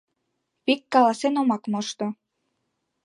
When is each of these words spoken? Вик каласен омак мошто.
Вик 0.65 0.81
каласен 0.93 1.33
омак 1.41 1.63
мошто. 1.71 2.07